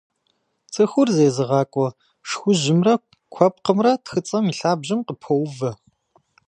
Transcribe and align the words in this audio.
Цӏыхур 0.73 1.07
зезыгъакӏуэ 1.15 1.87
шхужьымрэ 2.27 2.93
куэпкъымрэ 3.33 3.91
тхыцӏэм 4.03 4.45
и 4.51 4.53
лъабжьэм 4.59 4.99
къыпоувэ. 5.07 5.71